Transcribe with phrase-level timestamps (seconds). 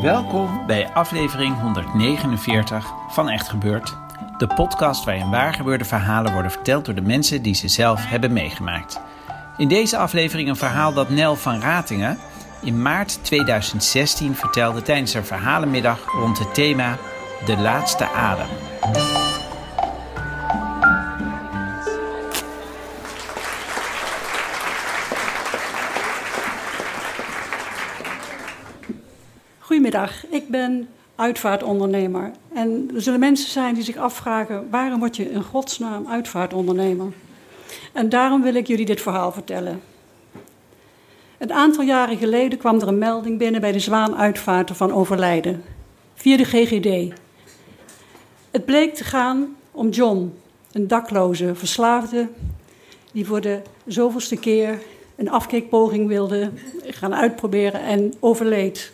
[0.00, 3.96] Welkom bij aflevering 149 van Echt Gebeurd.
[4.38, 9.00] De podcast waarin waargebeurde verhalen worden verteld door de mensen die ze zelf hebben meegemaakt.
[9.56, 12.18] In deze aflevering een verhaal dat Nel van Ratingen
[12.62, 16.96] in maart 2016 vertelde tijdens een verhalenmiddag rond het thema
[17.44, 18.48] De Laatste Adem.
[29.90, 32.30] Goedemiddag, ik ben uitvaartondernemer.
[32.54, 37.12] En er zullen mensen zijn die zich afvragen: waarom word je in godsnaam uitvaartondernemer?
[37.92, 39.80] En daarom wil ik jullie dit verhaal vertellen.
[41.38, 45.64] Een aantal jaren geleden kwam er een melding binnen bij de Zwaanuitvaarter van overlijden,
[46.14, 47.14] via de GGD.
[48.50, 50.34] Het bleek te gaan om John,
[50.72, 52.28] een dakloze verslaafde,
[53.12, 54.82] die voor de zoveelste keer
[55.16, 56.50] een afkeekpoging wilde
[56.86, 58.92] gaan uitproberen en overleed.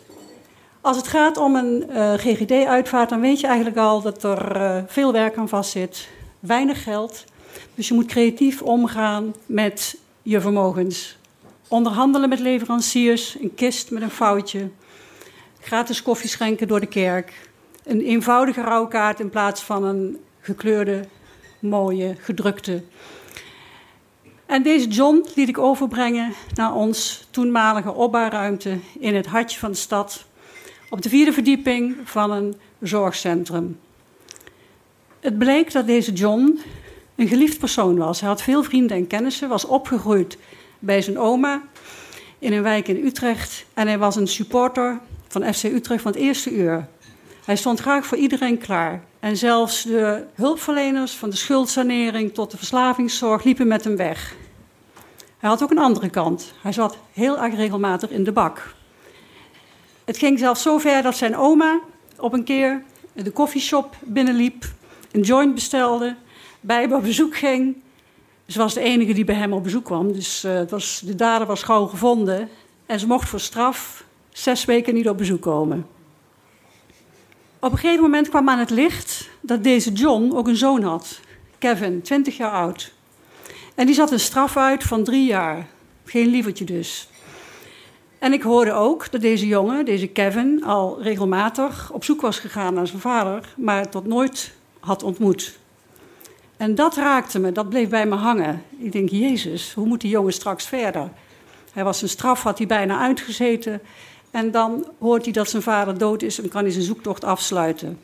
[0.87, 4.77] Als het gaat om een eh, GGD-uitvaart, dan weet je eigenlijk al dat er uh,
[4.87, 7.23] veel werk aan vastzit, weinig geld.
[7.75, 11.17] Dus je moet creatief omgaan met je vermogens.
[11.67, 14.69] Onderhandelen met leveranciers, een kist met een foutje,
[15.59, 17.49] gratis koffie schenken door de kerk,
[17.83, 21.05] een eenvoudige rouwkaart in plaats van een gekleurde,
[21.59, 22.83] mooie, gedrukte.
[24.45, 29.77] En deze John liet ik overbrengen naar ons toenmalige opbaarruimte in het hartje van de
[29.77, 30.26] stad
[30.89, 33.79] op de vierde verdieping van een zorgcentrum.
[35.19, 36.59] Het bleek dat deze John
[37.15, 38.19] een geliefd persoon was.
[38.19, 40.37] Hij had veel vrienden en kennissen, was opgegroeid
[40.79, 41.61] bij zijn oma
[42.39, 43.65] in een wijk in Utrecht.
[43.73, 46.87] En hij was een supporter van FC Utrecht van het eerste uur.
[47.45, 49.03] Hij stond graag voor iedereen klaar.
[49.19, 54.35] En zelfs de hulpverleners van de schuldsanering tot de verslavingszorg liepen met hem weg.
[55.37, 56.53] Hij had ook een andere kant.
[56.61, 58.75] Hij zat heel erg regelmatig in de bak.
[60.07, 61.79] Het ging zelfs zo ver dat zijn oma
[62.17, 64.65] op een keer de koffieshop binnenliep,
[65.11, 66.15] een joint bestelde,
[66.59, 67.75] bij hem op bezoek ging.
[68.47, 71.15] Ze was de enige die bij hem op bezoek kwam, dus uh, het was, de
[71.15, 72.49] dader was gauw gevonden.
[72.85, 75.87] En ze mocht voor straf zes weken niet op bezoek komen.
[77.59, 81.19] Op een gegeven moment kwam aan het licht dat deze John ook een zoon had,
[81.57, 82.93] Kevin, 20 jaar oud.
[83.75, 85.67] En die zat een straf uit van drie jaar.
[86.05, 87.09] Geen lievertje dus.
[88.19, 92.73] En ik hoorde ook dat deze jongen, deze Kevin, al regelmatig op zoek was gegaan
[92.73, 95.57] naar zijn vader, maar tot nooit had ontmoet.
[96.57, 98.63] En dat raakte me, dat bleef bij me hangen.
[98.77, 101.09] Ik denk, Jezus, hoe moet die jongen straks verder?
[101.73, 103.81] Hij was zijn straf, had hij bijna uitgezeten.
[104.31, 107.99] En dan hoort hij dat zijn vader dood is en kan hij zijn zoektocht afsluiten.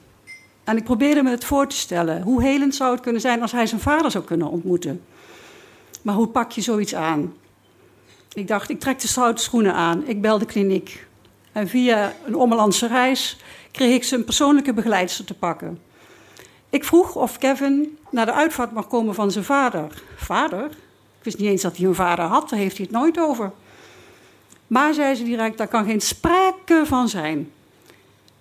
[0.64, 2.22] En ik probeerde me het voor te stellen.
[2.22, 5.02] Hoe helend zou het kunnen zijn als hij zijn vader zou kunnen ontmoeten?
[6.02, 7.34] Maar hoe pak je zoiets aan?
[8.34, 10.08] Ik dacht, ik trek de stoute schoenen aan.
[10.08, 11.06] Ik bel de kliniek.
[11.52, 13.38] En via een ommelandse reis
[13.72, 15.80] kreeg ik zijn persoonlijke begeleidster te pakken.
[16.70, 20.02] Ik vroeg of Kevin naar de uitvaart mag komen van zijn vader.
[20.16, 20.66] Vader?
[21.18, 23.52] Ik wist niet eens dat hij een vader had, daar heeft hij het nooit over.
[24.68, 27.52] Maar, zei ze direct, daar kan geen sprake van zijn.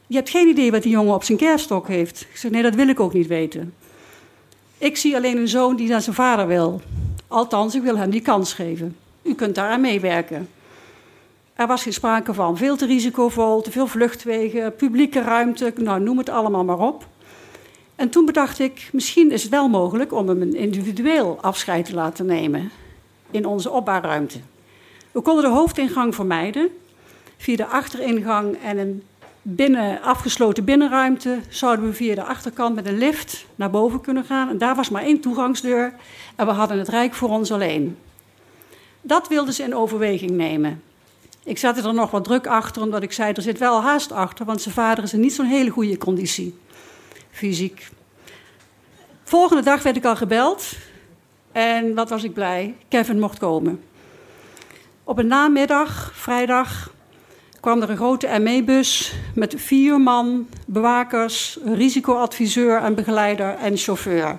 [0.06, 2.20] Je hebt geen idee wat die jongen op zijn kerststok heeft.
[2.20, 3.74] Ik zei, nee, dat wil ik ook niet weten.
[4.78, 6.80] Ik zie alleen een zoon die naar zijn vader wil.
[7.28, 8.96] Althans, ik wil hem die kans geven.
[9.32, 10.48] U kunt daaraan meewerken.
[11.54, 16.18] Er was geen sprake van veel te risicovol, te veel vluchtwegen, publieke ruimte, nou noem
[16.18, 17.06] het allemaal maar op.
[17.96, 21.94] En toen bedacht ik, misschien is het wel mogelijk om hem een individueel afscheid te
[21.94, 22.70] laten nemen
[23.30, 24.38] in onze opbaarruimte.
[25.10, 26.68] We konden de hoofdingang vermijden.
[27.36, 29.02] Via de achteringang en een
[29.42, 34.48] binnen, afgesloten binnenruimte zouden we via de achterkant met een lift naar boven kunnen gaan.
[34.48, 35.94] En daar was maar één toegangsdeur
[36.36, 37.96] en we hadden het rijk voor ons alleen.
[39.02, 40.82] Dat wilden ze in overweging nemen.
[41.44, 44.44] Ik zette er nog wat druk achter, omdat ik zei: er zit wel haast achter,
[44.44, 46.58] want zijn vader is in niet zo'n hele goede conditie,
[47.30, 47.88] fysiek.
[49.22, 50.72] Volgende dag werd ik al gebeld
[51.52, 53.82] en wat was ik blij, Kevin mocht komen.
[55.04, 56.90] Op een namiddag, vrijdag,
[57.60, 64.38] kwam er een grote ME-bus met vier man, bewakers, risicoadviseur en begeleider en chauffeur.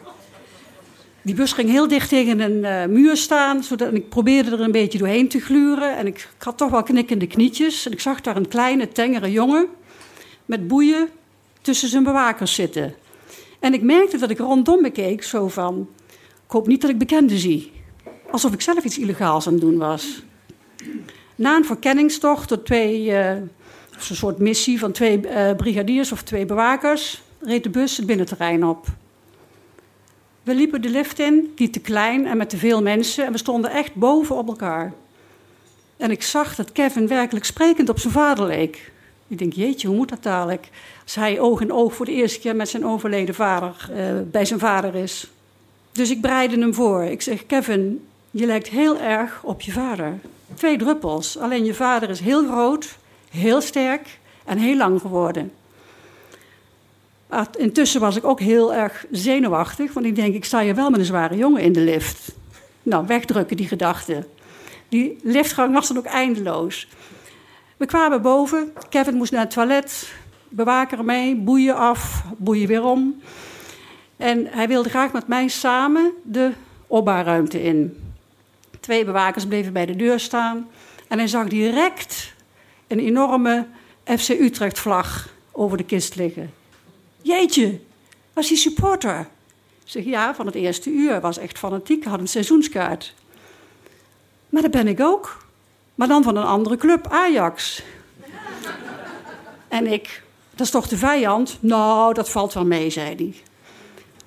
[1.24, 4.62] Die bus ging heel dicht tegen een uh, muur staan, zodat en ik probeerde er
[4.62, 5.98] een beetje doorheen te gluren.
[5.98, 7.86] En ik, had toch wel knikkende knietjes.
[7.86, 9.68] En ik zag daar een kleine, tengere jongen
[10.46, 11.10] met boeien
[11.62, 12.96] tussen zijn bewakers zitten.
[13.60, 15.88] En ik merkte dat ik rondom bekeek, zo van...
[16.46, 17.72] Ik hoop niet dat ik bekenden zie.
[18.32, 20.24] Alsof ik zelf iets illegaals aan het doen was.
[21.36, 23.06] Na een verkenningstocht door twee...
[23.06, 27.22] Uh, een soort missie van twee uh, brigadiers of twee bewakers...
[27.42, 28.88] reed de bus het binnenterrein op.
[30.44, 33.26] We liepen de lift in, die te klein en met te veel mensen...
[33.26, 34.94] en we stonden echt boven op elkaar.
[35.98, 38.92] En ik zag dat Kevin werkelijk sprekend op zijn vader leek.
[39.28, 40.70] Ik denk, jeetje, hoe moet dat dadelijk?
[41.04, 43.98] Als hij oog in oog voor de eerste keer met zijn overleden vader uh,
[44.32, 45.32] bij zijn vader is.
[45.92, 47.04] Dus ik breide hem voor.
[47.04, 50.20] Ik zeg, Kevin, je lijkt heel erg op je vader.
[50.54, 51.38] Twee druppels.
[51.38, 52.98] Alleen je vader is heel groot,
[53.30, 55.52] heel sterk en heel lang geworden.
[57.58, 61.00] Intussen was ik ook heel erg zenuwachtig, want ik denk, ik sta hier wel met
[61.00, 62.32] een zware jongen in de lift.
[62.84, 64.26] Nou, wegdrukken die gedachten.
[64.90, 66.88] Die liftgang was dan ook eindeloos.
[67.78, 68.74] We kwamen boven.
[68.90, 70.14] Kevin moest naar het toilet.
[70.50, 73.22] Bewaker mee, boeien af, boeien weer om.
[74.18, 76.52] En hij wilde graag met mij samen de
[76.88, 77.98] opbaarruimte in.
[78.80, 80.68] Twee bewakers bleven bij de deur staan.
[81.08, 82.34] En hij zag direct
[82.88, 83.68] een enorme
[84.06, 86.63] FC Utrecht-vlag over de kist liggen.
[87.24, 87.80] Jeetje,
[88.34, 89.28] was hij supporter?
[89.84, 91.22] Zeg ja, van het eerste uur.
[91.22, 93.14] Was echt fanatiek, had een seizoenskaart.
[94.50, 95.46] Maar dat ben ik ook.
[95.96, 97.84] Maar dan van een andere club, Ajax.
[99.68, 101.58] en ik, dat is toch de vijand?
[101.60, 103.34] Nou, dat valt wel mee, zei hij.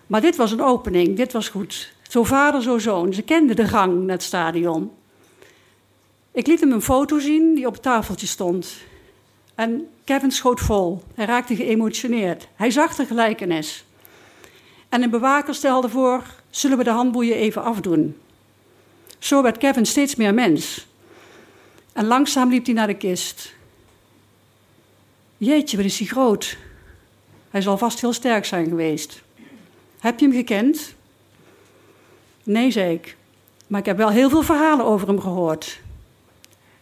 [0.07, 1.93] Maar dit was een opening, dit was goed.
[2.09, 3.13] Zo vader, zo zoon.
[3.13, 4.91] Ze kenden de gang naar het stadion.
[6.33, 8.77] Ik liet hem een foto zien die op het tafeltje stond.
[9.57, 11.03] En Kevin schoot vol.
[11.15, 12.49] Hij raakte geëmotioneerd.
[12.55, 13.85] Hij zag de gelijkenis.
[14.89, 18.17] En een bewaker stelde voor: zullen we de handboeien even afdoen?
[19.19, 20.87] Zo werd Kevin steeds meer mens.
[21.93, 23.55] En langzaam liep hij naar de kist.
[25.37, 26.57] Jeetje, wat is hij groot.
[27.51, 29.23] Hij zal vast heel sterk zijn geweest.
[29.99, 30.95] Heb je hem gekend?
[32.43, 33.17] Nee, zei ik.
[33.67, 35.81] Maar ik heb wel heel veel verhalen over hem gehoord.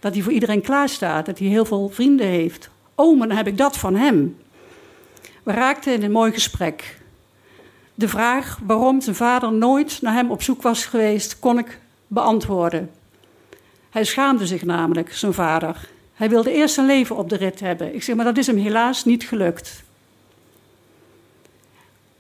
[0.05, 2.71] Dat hij voor iedereen klaar staat, dat hij heel veel vrienden heeft.
[2.95, 4.37] Oh, maar dan heb ik dat van hem.
[5.43, 6.99] We raakten in een mooi gesprek.
[7.95, 12.91] De vraag waarom zijn vader nooit naar hem op zoek was geweest, kon ik beantwoorden.
[13.91, 15.89] Hij schaamde zich namelijk, zijn vader.
[16.15, 17.95] Hij wilde eerst zijn leven op de rit hebben.
[17.95, 19.83] Ik zeg, maar dat is hem helaas niet gelukt.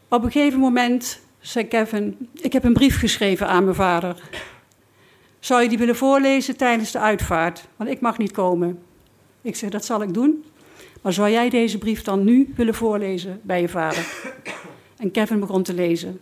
[0.08, 4.16] Op een gegeven moment zei Kevin: Ik heb een brief geschreven aan mijn vader.
[5.44, 7.68] Zou je die willen voorlezen tijdens de uitvaart?
[7.76, 8.82] Want ik mag niet komen.
[9.42, 10.44] Ik zeg: Dat zal ik doen.
[11.02, 14.06] Maar zou jij deze brief dan nu willen voorlezen bij je vader?
[14.96, 16.20] En Kevin begon te lezen.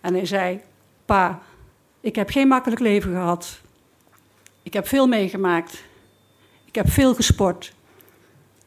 [0.00, 0.60] En hij zei:
[1.04, 1.42] Pa,
[2.00, 3.60] ik heb geen makkelijk leven gehad.
[4.62, 5.84] Ik heb veel meegemaakt.
[6.64, 7.74] Ik heb veel gesport.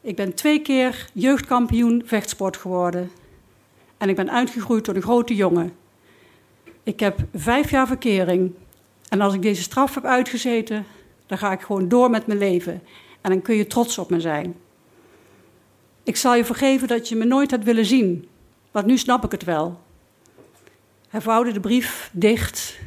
[0.02, 3.12] Ik ben twee keer jeugdkampioen vechtsport geworden.
[3.98, 5.74] En ik ben uitgegroeid tot een grote jongen.
[6.84, 8.54] Ik heb vijf jaar verkering.
[9.14, 10.86] En als ik deze straf heb uitgezeten,
[11.26, 12.82] dan ga ik gewoon door met mijn leven.
[13.22, 14.56] En dan kun je trots op me zijn.
[16.04, 18.28] Ik zal je vergeven dat je me nooit had willen zien.
[18.72, 19.80] Want nu snap ik het wel.
[21.10, 22.80] Hij vouwde de brief dicht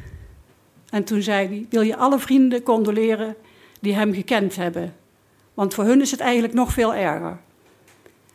[0.89, 3.35] en toen zei hij: Wil je alle vrienden condoleren
[3.79, 4.95] die hem gekend hebben?
[5.53, 7.39] Want voor hun is het eigenlijk nog veel erger.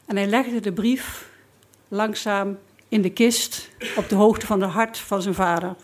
[0.06, 1.30] En hij legde de brief
[1.88, 2.58] langzaam
[2.88, 5.76] in de kist op de hoogte van het hart van zijn vader.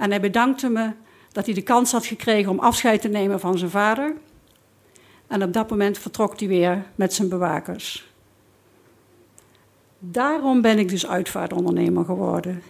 [0.00, 0.90] En hij bedankte me
[1.32, 4.14] dat hij de kans had gekregen om afscheid te nemen van zijn vader.
[5.26, 8.12] En op dat moment vertrok hij weer met zijn bewakers.
[9.98, 12.62] Daarom ben ik dus uitvaartondernemer geworden.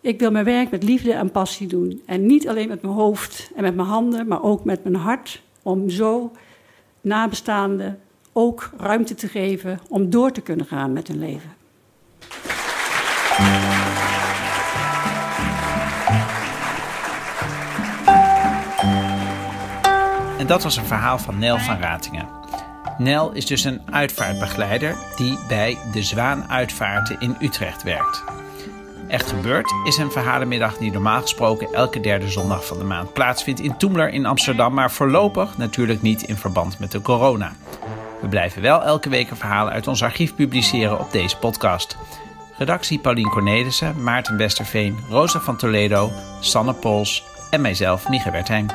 [0.00, 2.02] Ik wil mijn werk met liefde en passie doen.
[2.06, 5.42] En niet alleen met mijn hoofd en met mijn handen, maar ook met mijn hart.
[5.62, 6.32] Om zo
[7.00, 8.00] nabestaanden
[8.32, 11.56] ook ruimte te geven om door te kunnen gaan met hun leven.
[20.48, 22.28] Dat was een verhaal van Nel van Ratingen.
[22.98, 28.24] Nel is dus een uitvaartbegeleider die bij de Zwaan Uitvaarten in Utrecht werkt.
[29.08, 33.60] Echt Gebeurd is een verhalenmiddag die normaal gesproken elke derde zondag van de maand plaatsvindt
[33.60, 37.52] in Toemler in Amsterdam, maar voorlopig natuurlijk niet in verband met de corona.
[38.20, 41.96] We blijven wel elke week een verhaal uit ons archief publiceren op deze podcast.
[42.56, 48.66] Redactie Paulien Cornelissen, Maarten Westerveen, Rosa van Toledo, Sanne Pols en mijzelf, Mieke Wertheim.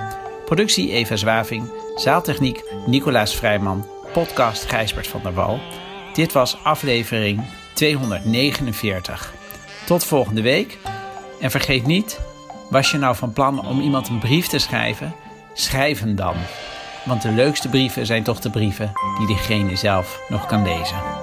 [0.46, 5.60] Productie Eva Zwaving, zaaltechniek Nicolaas Vrijman, podcast Gijsbert van der Wal.
[6.14, 9.34] Dit was aflevering 249.
[9.86, 10.78] Tot volgende week.
[11.40, 12.20] En vergeet niet,
[12.70, 15.16] was je nou van plan om iemand een brief te schrijven?
[15.54, 16.36] Schrijf hem dan.
[17.06, 21.23] Want de leukste brieven zijn toch de brieven die diegene zelf nog kan lezen.